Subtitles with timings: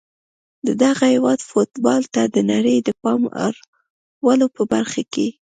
[0.67, 5.27] د دغه هیواد فوټبال ته د نړۍ د پام اړولو په برخه کي